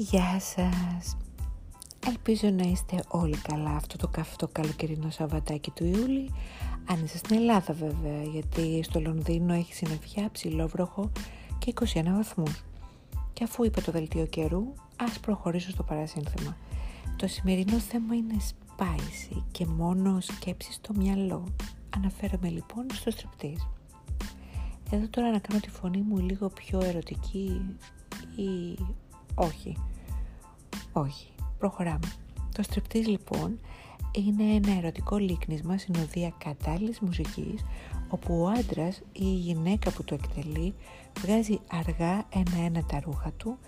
Γεια 0.00 0.40
σας! 0.40 1.16
Ελπίζω 2.06 2.48
να 2.48 2.62
είστε 2.62 3.04
όλοι 3.08 3.36
καλά 3.36 3.70
αυτό 3.70 3.96
το 3.96 4.08
καυτό 4.08 4.48
καλοκαιρινό 4.48 5.10
Σαββατάκι 5.10 5.70
του 5.70 5.84
Ιούλη. 5.84 6.30
Αν 6.90 7.04
είστε 7.04 7.18
στην 7.18 7.36
Ελλάδα 7.36 7.74
βέβαια, 7.74 8.22
γιατί 8.22 8.82
στο 8.82 9.00
Λονδίνο 9.00 9.54
έχει 9.54 9.74
συννεφιά, 9.74 10.28
ψηλόβροχο 10.32 11.10
και 11.58 11.72
21 11.94 12.02
βαθμούς. 12.04 12.62
Και 13.32 13.44
αφού 13.44 13.64
είπε 13.64 13.80
το 13.80 13.92
δελτίο 13.92 14.26
καιρού, 14.26 14.72
ας 14.96 15.20
προχωρήσω 15.20 15.70
στο 15.70 15.82
παρασύνθημα. 15.82 16.56
Το 17.16 17.26
σημερινό 17.26 17.78
θέμα 17.78 18.14
είναι 18.14 18.36
spicy 18.38 19.42
και 19.50 19.66
μόνο 19.66 20.20
σκέψη 20.20 20.72
στο 20.72 20.92
μυαλό. 20.96 21.44
Αναφέρομαι 21.96 22.48
λοιπόν 22.48 22.86
στο 22.92 23.10
στριπτής. 23.10 23.68
Εδώ 24.90 25.08
τώρα 25.08 25.30
να 25.30 25.38
κάνω 25.38 25.60
τη 25.60 25.70
φωνή 25.70 26.00
μου 26.00 26.18
λίγο 26.18 26.48
πιο 26.48 26.80
ερωτική 26.80 27.76
ή 28.36 28.78
όχι. 29.34 29.76
Όχι. 30.92 31.28
Προχωράμε. 31.58 32.12
Το 32.54 32.62
στριπτής 32.62 33.06
λοιπόν 33.06 33.58
είναι 34.12 34.54
ένα 34.54 34.76
ερωτικό 34.76 35.16
λίκνισμα 35.16 35.78
συνοδεία 35.78 36.32
κατάλληλης 36.38 37.00
μουσικής 37.00 37.64
όπου 38.08 38.42
ο 38.42 38.48
άντρας 38.48 38.96
ή 38.98 39.02
η 39.12 39.34
γυναίκα 39.34 39.90
που 39.90 40.04
το 40.04 40.14
εκτελεί 40.14 40.74
βγάζει 41.18 41.60
αργά 41.70 42.24
ένα-ένα 42.28 42.84
τα 42.84 43.00
ρούχα 43.04 43.32
του 43.36 43.58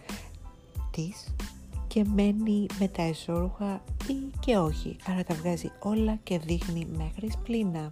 της 0.91 1.35
και 1.87 2.05
μένει 2.05 2.67
με 2.79 2.89
τα 2.89 3.03
εσώρουχα 3.03 3.83
ή 4.09 4.37
και 4.41 4.57
όχι, 4.57 4.97
άρα 5.09 5.25
τα 5.25 5.34
βγάζει 5.34 5.70
όλα 5.79 6.19
και 6.23 6.39
δείχνει 6.39 6.87
μέχρι 6.97 7.31
σπλήνα. 7.31 7.89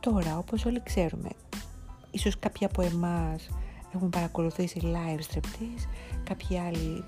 Τώρα, 0.00 0.38
όπως 0.38 0.64
όλοι 0.64 0.82
ξέρουμε, 0.82 1.28
ίσως 2.10 2.38
κάποιοι 2.38 2.66
από 2.66 2.82
εμάς 2.82 3.48
έχουν 3.94 4.10
παρακολουθήσει 4.10 4.80
live 4.82 5.20
striptease, 5.20 5.86
κάποιοι 6.24 6.58
άλλοι 6.58 7.04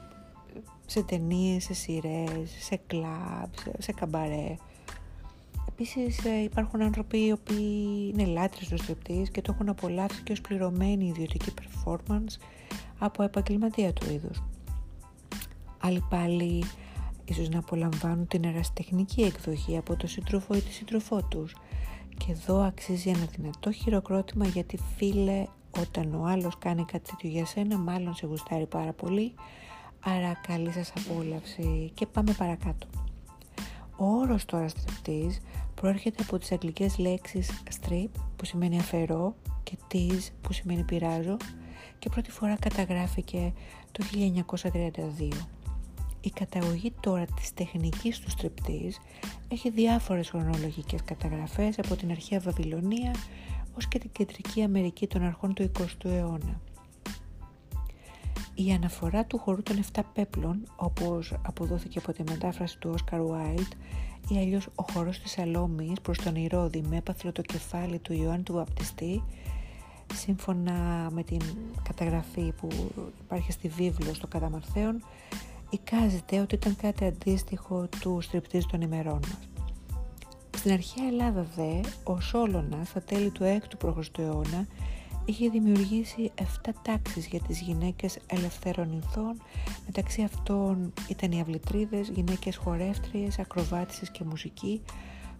σε 0.87 1.03
ταινίες, 1.03 1.65
σε 1.65 1.75
σειρές, 1.75 2.51
σε 2.61 2.81
κλαμπ, 2.87 3.53
σε, 3.79 3.93
καμπαρέ. 3.93 4.57
Επίσης 5.69 6.25
ε, 6.25 6.43
υπάρχουν 6.43 6.83
άνθρωποι 6.83 7.27
οι 7.27 7.33
οποίοι 7.33 8.13
είναι 8.13 8.25
λάτρες 8.25 8.69
του 8.69 8.77
striptease 8.79 9.29
και 9.33 9.43
το 9.43 9.53
έχουν 9.55 9.69
απολαύσει 9.69 10.23
και 10.23 10.33
ως 10.33 10.41
πληρωμένη 10.41 11.07
ιδιωτική 11.07 11.53
performance 11.61 12.37
από 12.99 13.23
επαγγελματία 13.23 13.93
του 13.93 14.13
είδους. 14.13 14.43
Άλλοι 15.81 16.05
πάλι 16.09 16.65
ίσως 17.25 17.49
να 17.49 17.59
απολαμβάνουν 17.59 18.27
την 18.27 18.45
εραστεχνική 18.45 19.23
εκδοχή 19.23 19.77
από 19.77 19.97
το 19.97 20.07
σύντροφο 20.07 20.55
ή 20.55 20.61
τη 20.61 20.73
σύντροφό 20.73 21.23
τους. 21.23 21.55
Και 22.17 22.33
εδώ 22.33 22.61
αξίζει 22.61 23.09
ένα 23.09 23.27
δυνατό 23.37 23.73
χειροκρότημα 23.73 24.47
γιατί 24.47 24.79
φίλε 24.97 25.45
όταν 25.81 26.15
ο 26.15 26.25
άλλος 26.25 26.59
κάνει 26.59 26.85
κάτι 26.85 27.11
τέτοιο 27.11 27.29
για 27.29 27.47
σένα 27.47 27.79
μάλλον 27.79 28.15
σε 28.15 28.27
γουστάρει 28.27 28.67
πάρα 28.67 28.93
πολύ 28.93 29.35
άρα 30.05 30.41
καλή 30.47 30.73
σας 30.73 30.93
απόλαυση 30.97 31.91
και 31.95 32.07
πάμε 32.07 32.33
παρακάτω. 32.33 32.87
Ο 33.97 34.05
όρος 34.05 34.45
τώρα 34.45 34.69
στριπτής 34.69 35.41
προέρχεται 35.75 36.23
από 36.23 36.39
τις 36.39 36.53
αγγλικές 36.53 36.99
λέξεις 36.99 37.63
strip 37.81 38.11
που 38.37 38.45
σημαίνει 38.45 38.79
αφαιρώ 38.79 39.35
και 39.63 39.77
tease 39.93 40.29
που 40.41 40.53
σημαίνει 40.53 40.83
πειράζω 40.83 41.37
και 41.99 42.09
πρώτη 42.09 42.31
φορά 42.31 42.57
καταγράφηκε 42.61 43.53
το 43.93 44.05
1932. 45.21 45.29
Η 46.21 46.31
καταγωγή 46.31 46.93
τώρα 47.01 47.25
της 47.25 47.55
τεχνικής 47.55 48.19
του 48.19 48.31
στριπτής 48.31 49.01
έχει 49.49 49.71
διάφορες 49.71 50.31
χρονολογικές 50.31 51.03
καταγραφές 51.05 51.79
από 51.79 51.97
την 51.97 52.11
αρχαία 52.11 52.41
Βαβυλωνία 52.41 53.15
ως 53.77 53.89
και 53.89 53.99
την 53.99 54.11
κεντρική 54.13 54.63
Αμερική 54.63 55.07
των 55.07 55.23
αρχών 55.23 55.55
του 55.55 55.71
20ου 55.79 56.11
αιώνα. 56.11 56.61
Η 58.55 58.73
αναφορά 58.73 59.25
του 59.25 59.39
χορού 59.39 59.63
των 59.63 59.81
7 59.93 60.01
πέπλων, 60.13 60.61
όπως 60.77 61.35
αποδόθηκε 61.43 61.99
από 61.99 62.13
τη 62.13 62.23
μετάφραση 62.23 62.79
του 62.79 62.91
Όσκαρ 62.95 63.21
Wilde, 63.21 63.73
ή 64.29 64.39
αλλιώς 64.39 64.67
ο 64.75 64.85
χορός 64.93 65.19
της 65.19 65.31
Σαλόμης 65.31 66.01
προς 66.01 66.19
τον 66.19 66.35
Ηρώδη 66.35 66.85
με 66.89 66.97
έπαθλο 66.97 67.33
το 67.33 67.43
κεφάλι 67.43 67.99
του 67.99 68.13
Ιωάννη 68.13 68.43
του 68.43 68.53
Βαπτιστή, 68.53 69.23
σύμφωνα 70.15 71.09
με 71.13 71.23
την 71.23 71.41
καταγραφή 71.83 72.53
που 72.61 72.69
υπάρχει 73.25 73.53
στη 73.53 73.69
βίβλο 73.69 74.15
στο 74.15 74.27
Καταμαρθέων, 74.27 75.05
εικάζεται 75.71 76.41
ότι 76.41 76.55
ήταν 76.55 76.77
κάτι 76.77 77.05
αντίστοιχο 77.05 77.89
του 78.01 78.19
στριπτής 78.21 78.67
των 78.67 78.81
ημερών 78.81 79.21
μας. 79.29 79.49
Στην 80.57 80.73
αρχαία 80.73 81.07
Ελλάδα 81.07 81.47
δε, 81.57 81.81
ο 82.05 82.21
Σόλωνας 82.21 82.89
στα 82.89 83.01
τέλη 83.01 83.31
του 83.31 83.43
6ου 83.43 83.79
π.Χ. 83.79 84.19
αιώνα 84.19 84.67
είχε 85.25 85.49
δημιουργήσει 85.49 86.33
7 86.65 86.71
τάξεις 86.83 87.27
για 87.27 87.41
τις 87.41 87.61
γυναίκες 87.61 88.19
ελευθέρων 88.27 88.93
ηθών, 88.93 89.43
μεταξύ 89.87 90.23
αυτών 90.23 90.93
ήταν 91.09 91.33
οι 91.33 91.41
αυλητρίδες, 91.41 92.09
γυναίκες 92.09 92.57
χορεύτριες, 92.57 93.39
ακροβάτησες 93.39 94.11
και 94.11 94.25
μουσική, 94.25 94.83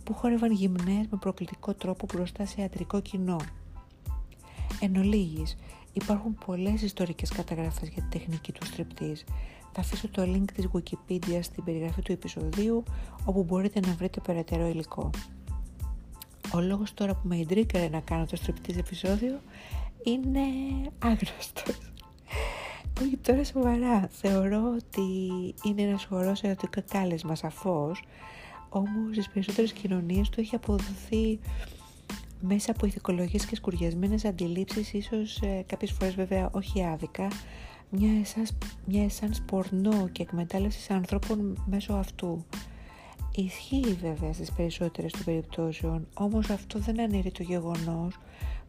που 0.05 0.15
χόρευαν 0.15 0.53
γυμνές 0.53 1.07
με 1.11 1.19
προκλητικό 1.21 1.75
τρόπο 1.75 2.07
μπροστά 2.15 2.47
σε 2.47 2.61
ιατρικό 2.61 3.01
κοινό. 3.01 3.37
Εν 4.81 4.97
ολίγης, 4.97 5.57
υπάρχουν 5.93 6.39
πολλές 6.47 6.83
ιστορικές 6.83 7.31
καταγραφές 7.31 7.89
για 7.89 8.03
τη 8.03 8.19
τεχνική 8.19 8.53
του 8.53 8.67
στριπτής. 8.67 9.25
Θα 9.73 9.81
αφήσω 9.81 10.09
το 10.09 10.23
link 10.23 10.45
της 10.55 10.69
Wikipedia 10.73 11.39
στην 11.41 11.65
περιγραφή 11.65 12.03
του 12.03 12.13
επεισοδίου, 12.13 12.83
όπου 13.25 13.45
μπορείτε 13.45 13.81
να 13.81 13.93
βρείτε 13.93 14.21
περαιτέρω 14.21 14.67
υλικό. 14.67 15.11
Ο 16.55 16.61
λόγος 16.61 16.95
τώρα 16.95 17.15
που 17.15 17.29
με 17.29 17.37
εντρίκαρε 17.37 17.89
να 17.89 18.01
κάνω 18.01 18.27
το 18.27 18.37
στριπτής 18.37 18.77
επεισόδιο 18.77 19.41
είναι 20.05 20.41
άγνωστος. 20.99 21.93
Όχι 23.03 23.17
τώρα 23.17 23.45
σοβαρά. 23.45 24.09
Θεωρώ 24.11 24.75
ότι 24.77 25.03
είναι 25.65 25.83
ένας 25.83 26.05
χορός 26.05 26.43
ερωτικό 26.43 26.83
κάλεσμα 26.89 27.35
σαφώς, 27.35 28.03
όμως 28.69 29.13
στις 29.13 29.29
περισσότερες 29.29 29.73
κοινωνίες 29.73 30.29
του 30.29 30.41
έχει 30.41 30.55
αποδοθεί 30.55 31.39
μέσα 32.41 32.71
από 32.71 32.87
ηθικολογίες 32.87 33.47
και 33.47 33.57
σκουριασμένες 33.57 34.25
αντιλήψεις, 34.25 34.93
ίσως 34.93 35.41
ε, 35.41 35.65
κάποιες 35.67 35.91
φορές 35.91 36.15
βέβαια 36.15 36.51
όχι 36.53 36.85
άδικα, 36.85 37.29
μια 37.91 38.21
εσάς, 38.21 38.57
μια 38.85 39.05
εσάνς 39.05 39.41
πορνό 39.41 40.09
και 40.13 40.23
εκμετάλλευσης 40.23 40.91
ανθρώπων 40.91 41.65
μέσω 41.67 41.93
αυτού. 41.93 42.45
Ισχύει 43.37 43.97
βέβαια 44.01 44.33
στις 44.33 44.53
περισσότερες 44.53 45.13
των 45.13 45.25
περιπτώσεων, 45.25 46.07
όμως 46.15 46.51
αυτό 46.51 46.79
δεν 46.79 47.01
αναιρεί 47.01 47.31
το 47.31 47.43
γεγονός 47.43 48.19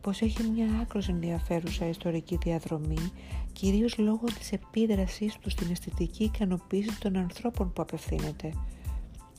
πως 0.02 0.22
έχει 0.22 0.44
μια 0.44 0.68
άκρος 0.82 1.08
ενδιαφέρουσα 1.08 1.88
ιστορική 1.88 2.38
διαδρομή, 2.44 3.12
κυρίως 3.54 3.98
λόγω 3.98 4.24
της 4.24 4.52
επίδρασής 4.52 5.38
του 5.38 5.50
στην 5.50 5.72
αισθητική 5.72 6.24
ικανοποίηση 6.24 7.00
των 7.00 7.16
ανθρώπων 7.16 7.74
που 7.74 7.82
απευθύνεται. 7.82 8.54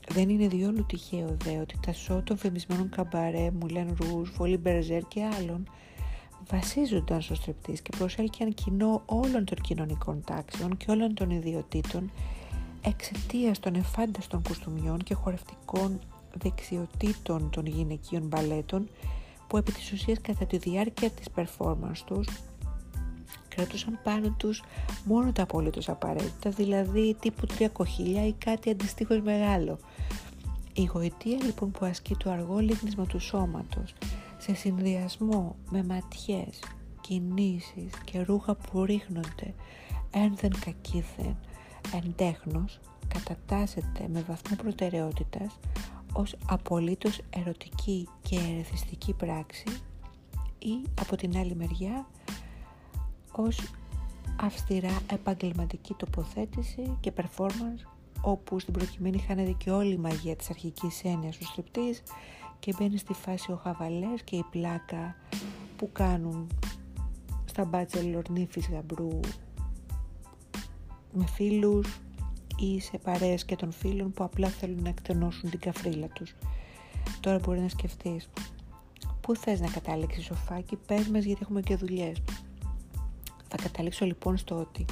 Δεν 0.09 0.29
είναι 0.29 0.49
διόλου 0.49 0.87
τυχαίο 0.87 1.37
δε 1.45 1.59
ότι 1.59 1.79
τα 1.87 1.93
σώ 1.93 2.23
των 2.23 2.37
φεμισμένων 2.37 2.89
καμπαρέ, 2.89 3.51
Μουλέν 3.51 3.97
Ρούς, 4.01 4.31
Φολή 4.31 4.57
Μπερζέρ 4.57 5.03
και 5.09 5.25
άλλων 5.25 5.69
βασίζονταν 6.51 7.21
στο 7.21 7.35
στρεπτής 7.35 7.81
και 7.81 7.91
προσέλκυαν 7.99 8.55
κοινό 8.55 9.03
όλων 9.07 9.45
των 9.45 9.59
κοινωνικών 9.61 10.23
τάξεων 10.27 10.77
και 10.77 10.91
όλων 10.91 11.15
των 11.15 11.31
ιδιωτήτων 11.31 12.11
εξαιτίας 12.89 13.59
των 13.59 13.75
εφάνταστων 13.75 14.43
κουστούμιών 14.43 14.99
και 14.99 15.15
χορευτικών 15.15 16.01
δεξιοτήτων 16.35 17.51
των 17.51 17.67
γυναικείων 17.67 18.23
μπαλέτων 18.23 18.89
που 19.47 19.57
επί 19.57 19.73
της 19.73 19.93
ουσίας 19.93 20.21
κατά 20.21 20.47
τη 20.47 20.57
διάρκεια 20.57 21.11
της 21.11 21.27
performance 21.37 21.99
τους 22.05 22.29
κρατούσαν 23.49 23.99
πάνω 24.03 24.35
τους 24.37 24.63
μόνο 25.05 25.33
τα 25.33 25.43
απόλυτος 25.43 25.89
απαραίτητα, 25.89 26.51
δηλαδή 26.51 27.17
τύπου 27.21 27.47
τρία 27.47 27.69
κοχύλια 27.69 28.27
ή 28.27 28.33
κάτι 28.33 28.71
αντιστοίχως 28.71 29.21
μεγάλο. 29.21 29.79
Η 30.73 30.85
γοητεία 30.85 31.39
λοιπόν 31.45 31.71
που 31.71 31.85
ασκεί 31.85 32.17
το 32.17 32.31
αργό 32.31 32.59
λίγνισμα 32.59 33.07
του 33.07 33.19
σώματος 33.19 33.95
σε 34.39 34.55
συνδυασμό 34.55 35.57
με 35.71 35.85
ματιές, 35.85 36.61
κινήσεις 37.01 37.91
και 38.05 38.23
ρούχα 38.23 38.55
που 38.55 38.85
ρίχνονται 38.85 39.55
ένδεν 40.11 40.53
κακήθεν 40.65 41.37
εντέχνος 41.95 42.81
κατατάσσεται 43.09 44.09
με 44.13 44.21
βαθμό 44.29 44.57
προτεραιότητας 44.57 45.59
ως 46.13 46.37
απολύτως 46.47 47.21
ερωτική 47.31 48.09
και 48.23 48.37
ερεθιστική 48.37 49.13
πράξη 49.13 49.65
ή 50.59 50.83
από 51.01 51.17
την 51.17 51.37
άλλη 51.37 51.55
μεριά 51.55 52.07
ως 53.33 53.61
αυστηρά 54.41 55.01
επαγγελματική 55.13 55.95
τοποθέτηση 55.95 56.97
και 57.01 57.13
performance 57.17 57.89
όπου 58.21 58.59
στην 58.59 58.73
προκειμένη 58.73 59.19
χάνεται 59.19 59.53
και 59.53 59.71
όλη 59.71 59.93
η 59.93 59.97
μαγεία 59.97 60.37
της 60.37 60.51
αρχικής 60.51 61.05
έννοιας 61.05 61.37
του 61.37 61.45
στριπτής 61.45 62.03
και 62.59 62.75
μπαίνει 62.79 62.99
στη 62.99 63.13
φάση 63.13 63.53
ο 63.53 63.57
χαβαλές 63.57 64.23
και 64.25 64.37
η 64.37 64.45
πλάκα 64.51 65.17
που 65.77 65.93
κάνουν 65.93 66.47
στα 67.45 67.65
μπάτσελ 67.65 68.15
ορνήφης 68.15 68.69
γαμπρού 68.69 69.21
με 71.17 71.27
φίλους 71.27 72.01
ή 72.57 72.81
σε 72.81 72.99
παρέες 72.99 73.45
και 73.45 73.57
των 73.57 73.73
φίλων 73.73 74.13
που 74.13 74.25
απλά 74.25 74.49
θέλουν 74.49 74.83
να 74.83 74.89
εκτενώσουν 74.89 75.51
την 75.51 75.61
καφρίλα 75.61 76.07
τους. 76.07 76.35
Τώρα 77.21 77.39
μπορεί 77.39 77.61
να 77.61 77.69
σκεφτείς 77.69 78.29
πού 79.21 79.37
θες 79.37 79.61
να 79.61 79.69
καταλήξεις 79.69 80.25
σοφάκι, 80.25 80.77
πες 80.87 81.09
μας 81.09 81.25
γιατί 81.25 81.41
έχουμε 81.43 81.61
και 81.61 81.77
δουλειές. 81.77 82.23
Θα 83.49 83.57
καταλήξω 83.63 84.05
λοιπόν 84.05 84.37
στο 84.37 84.59
ότι 84.59 84.85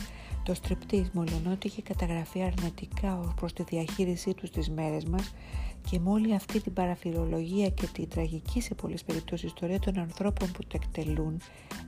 Το 0.45 0.55
στριπτής 0.55 1.11
μολονότι 1.13 1.67
είχε 1.67 1.83
καταγραφεί 1.83 2.43
αρνητικά 2.43 3.19
ως 3.19 3.35
προς 3.35 3.53
τη 3.53 3.63
διαχείρισή 3.63 4.35
του 4.35 4.47
στις 4.47 4.71
μέρες 4.71 5.05
μας 5.05 5.35
και 5.91 5.99
με 5.99 6.11
όλη 6.11 6.35
αυτή 6.35 6.61
την 6.61 6.73
παραφιλολογία 6.73 7.69
και 7.69 7.87
την 7.87 8.09
τραγική 8.09 8.61
σε 8.61 8.75
πολλές 8.75 9.05
περιπτώσεις 9.05 9.47
ιστορία 9.47 9.79
των 9.79 9.99
ανθρώπων 9.99 10.53
που 10.53 10.63
το 10.67 10.79
εκτελούν 10.83 11.41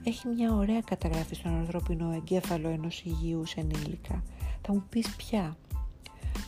έχει 0.04 0.28
μια 0.28 0.54
ωραία 0.54 0.80
καταγραφή 0.80 1.34
στον 1.34 1.54
ανθρώπινο 1.54 2.12
εγκέφαλο 2.12 2.68
ενός 2.68 3.02
υγιούς 3.04 3.52
ενήλικα. 3.52 4.22
Θα 4.62 4.72
μου 4.72 4.84
πεις 4.88 5.16
πια, 5.16 5.56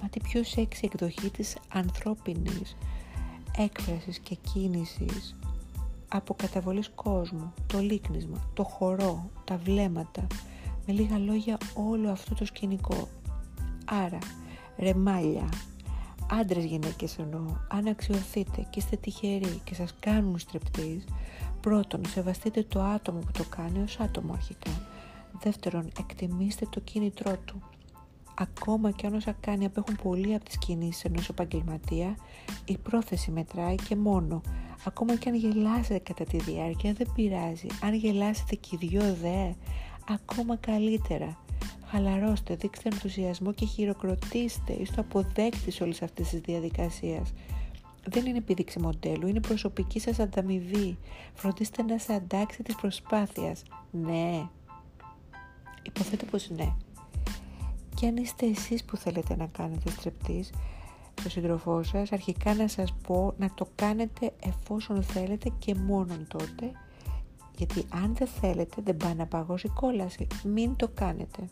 μα 0.02 0.08
τι 0.08 0.20
πιο 0.20 0.44
σεξι 0.44 0.80
εκδοχή 0.84 1.30
της 1.30 1.56
ανθρώπινης 1.68 2.76
έκφρασης 3.56 4.18
και 4.18 4.36
κίνησης 4.52 5.38
από 6.08 6.34
καταβολής 6.34 6.90
κόσμου, 6.94 7.52
το 7.66 7.78
λίκνισμα, 7.78 8.50
το 8.54 8.64
χορό, 8.64 9.30
τα 9.44 9.56
βλέμματα, 9.56 10.26
με 10.88 10.94
λίγα 10.94 11.18
λόγια 11.18 11.58
όλο 11.74 12.10
αυτό 12.10 12.34
το 12.34 12.44
σκηνικό. 12.44 13.08
Άρα, 13.84 14.18
ρεμάλια, 14.78 15.48
άντρες 16.30 16.64
γυναίκες 16.64 17.18
εννοώ, 17.18 17.56
αν 17.68 17.86
αξιοθείτε 17.86 18.66
και 18.70 18.78
είστε 18.78 18.96
τυχεροί 18.96 19.60
και 19.64 19.74
σας 19.74 19.94
κάνουν 20.00 20.38
στρεπτείς, 20.38 21.04
πρώτον, 21.60 22.00
σεβαστείτε 22.06 22.62
το 22.62 22.82
άτομο 22.82 23.18
που 23.18 23.32
το 23.32 23.44
κάνει 23.44 23.82
ως 23.82 24.00
άτομο 24.00 24.32
αρχικά. 24.32 24.70
Δεύτερον, 25.42 25.90
εκτιμήστε 25.98 26.66
το 26.70 26.80
κίνητρό 26.80 27.36
του. 27.44 27.62
Ακόμα 28.34 28.90
και 28.90 29.06
αν 29.06 29.14
όσα 29.14 29.36
κάνει 29.40 29.64
απέχουν 29.64 29.98
πολύ 30.02 30.34
από 30.34 30.44
τις 30.44 30.58
κινήσεις 30.58 31.04
ενός 31.04 31.28
επαγγελματία, 31.28 32.16
η 32.64 32.78
πρόθεση 32.78 33.30
μετράει 33.30 33.74
και 33.74 33.96
μόνο. 33.96 34.42
Ακόμα 34.84 35.16
και 35.16 35.28
αν 35.28 35.34
γελάσετε 35.34 35.98
κατά 35.98 36.24
τη 36.24 36.38
διάρκεια 36.38 36.92
δεν 36.92 37.12
πειράζει. 37.14 37.66
Αν 37.82 37.94
γελάσετε 37.94 38.54
και 38.54 38.68
οι 38.72 38.86
δυο 38.86 39.16
δε, 39.22 39.52
ακόμα 40.08 40.56
καλύτερα. 40.56 41.38
Χαλαρώστε, 41.86 42.54
δείξτε 42.54 42.88
ενθουσιασμό 42.88 43.52
και 43.52 43.66
χειροκροτήστε. 43.66 44.72
Είστε 44.72 45.00
αποδέκτης 45.00 45.80
όλης 45.80 46.02
αυτής 46.02 46.28
της 46.28 46.40
διαδικασίας. 46.40 47.32
Δεν 48.04 48.26
είναι 48.26 48.38
επίδειξη 48.38 48.78
μοντέλου, 48.80 49.26
είναι 49.26 49.40
προσωπική 49.40 50.00
σας 50.00 50.18
ανταμοιβή. 50.18 50.98
Φροντίστε 51.34 51.82
να 51.82 51.98
σε 51.98 52.12
αντάξει 52.12 52.62
της 52.62 52.74
προσπάθειας. 52.74 53.62
Ναι. 53.90 54.48
Υποθέτω 55.82 56.24
πως 56.26 56.50
ναι. 56.50 56.72
Και 57.94 58.06
αν 58.06 58.16
είστε 58.16 58.46
εσείς 58.46 58.84
που 58.84 58.96
θέλετε 58.96 59.36
να 59.36 59.46
κάνετε 59.46 59.90
στρεπτής, 59.90 60.50
στο 61.20 61.30
σύντροφό 61.30 61.82
σας, 61.82 62.12
αρχικά 62.12 62.54
να 62.54 62.68
σας 62.68 62.94
πω 63.06 63.34
να 63.38 63.50
το 63.54 63.66
κάνετε 63.74 64.32
εφόσον 64.42 65.02
θέλετε 65.02 65.52
και 65.58 65.74
μόνον 65.74 66.26
τότε 66.28 66.72
γιατί 67.58 67.84
αν 67.88 68.14
δεν 68.14 68.26
θέλετε 68.26 68.82
δεν 68.84 68.96
πάει 68.96 69.14
να 69.14 69.26
παγώσει 69.26 69.68
κόλαση. 69.68 70.26
Μην 70.44 70.76
το 70.76 70.88
κάνετε. 70.94 71.48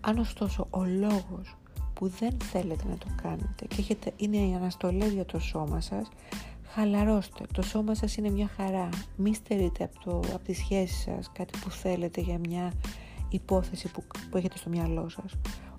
Αν 0.00 0.18
ωστόσο 0.18 0.66
ο 0.70 0.84
λόγος 0.84 1.56
που 1.92 2.08
δεν 2.08 2.36
θέλετε 2.40 2.84
να 2.88 2.98
το 2.98 3.06
κάνετε 3.22 3.64
και 3.68 3.76
έχετε, 3.78 4.12
είναι 4.16 4.36
οι 4.36 4.54
αναστολές 4.54 5.12
για 5.12 5.24
το 5.24 5.38
σώμα 5.38 5.80
σας, 5.80 6.08
χαλαρώστε. 6.64 7.44
Το 7.52 7.62
σώμα 7.62 7.94
σας 7.94 8.16
είναι 8.16 8.30
μια 8.30 8.50
χαρά. 8.56 8.88
Μη 9.16 9.34
στερείτε 9.34 9.84
από, 9.84 10.04
το, 10.04 10.34
από 10.34 10.44
τη 10.44 10.54
σχέση 10.54 11.02
σας 11.02 11.30
κάτι 11.32 11.58
που 11.58 11.70
θέλετε 11.70 12.20
για 12.20 12.38
μια 12.38 12.72
υπόθεση 13.28 13.90
που, 13.90 14.04
που 14.30 14.36
έχετε 14.36 14.56
στο 14.56 14.68
μυαλό 14.68 15.08
σας. 15.08 15.34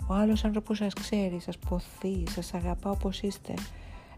Ο 0.07 0.13
άλλος 0.13 0.43
άνθρωπος 0.43 0.77
σας 0.77 0.93
ξέρει, 0.93 1.39
σας 1.39 1.57
ποθεί, 1.57 2.23
σας 2.29 2.53
αγαπά 2.53 2.89
όπως 2.89 3.21
είστε. 3.21 3.53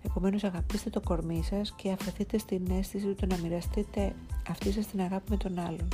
Επομένως 0.06 0.44
αγαπήστε 0.44 0.90
το 0.90 1.00
κορμί 1.00 1.44
σας 1.44 1.74
και 1.76 1.92
αφαιθείτε 1.92 2.38
στην 2.38 2.72
αίσθηση 2.72 3.06
του 3.06 3.28
να 3.28 3.38
μοιραστείτε 3.38 4.16
αυτή 4.50 4.72
σας 4.72 4.88
την 4.88 5.02
αγάπη 5.02 5.30
με 5.30 5.38
τον 5.38 5.60
άλλον. 5.60 5.88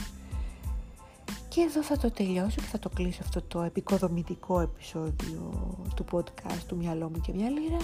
Και 1.47 1.61
εδώ 1.61 1.83
θα 1.83 1.97
το 1.97 2.11
τελειώσω 2.11 2.55
και 2.55 2.67
θα 2.67 2.79
το 2.79 2.89
κλείσω 2.89 3.21
αυτό 3.23 3.41
το 3.41 3.61
επικοδομητικό 3.61 4.59
επεισόδιο 4.59 5.53
του 5.95 6.05
podcast 6.11 6.63
του 6.67 6.75
μυαλό 6.75 7.09
μου 7.09 7.21
και 7.21 7.33
μια 7.33 7.49
λίρα. 7.49 7.77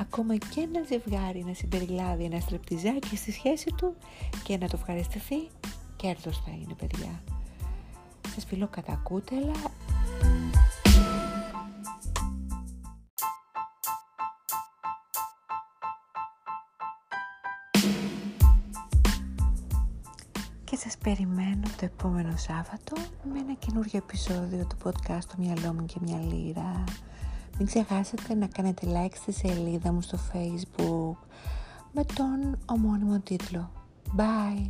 Ακόμα 0.00 0.36
και 0.36 0.60
ένα 0.60 0.82
ζευγάρι 0.88 1.44
να 1.46 1.54
συμπεριλάβει 1.54 2.24
ένα 2.24 2.40
στρεπτιζάκι 2.40 3.16
στη 3.16 3.32
σχέση 3.32 3.74
του 3.76 3.94
και 4.42 4.56
να 4.56 4.68
το 4.68 4.76
ευχαριστηθεί, 4.76 5.36
κέρδος 5.96 6.38
θα 6.44 6.50
είναι 6.50 6.74
παιδιά. 6.76 7.22
Σας 8.34 8.44
φιλώ 8.44 8.68
κατά 8.70 9.00
κούτελα, 9.02 9.54
περιμένω 21.06 21.66
το 21.76 21.84
επόμενο 21.84 22.36
Σάββατο 22.36 22.96
με 23.32 23.38
ένα 23.38 23.54
καινούργιο 23.58 23.98
επεισόδιο 23.98 24.66
του 24.66 24.76
podcast 24.84 25.24
«Το 25.28 25.34
μυαλό 25.38 25.72
μου 25.72 25.84
και 25.84 25.98
μια 26.02 26.18
λίρα». 26.18 26.84
Μην 27.58 27.66
ξεχάσετε 27.66 28.34
να 28.34 28.46
κάνετε 28.46 28.86
like 28.86 29.14
στη 29.14 29.32
σελίδα 29.32 29.92
μου 29.92 30.00
στο 30.00 30.18
facebook 30.32 31.26
με 31.92 32.04
τον 32.14 32.58
ομώνυμο 32.66 33.20
τίτλο. 33.20 33.70
Bye! 34.16 34.66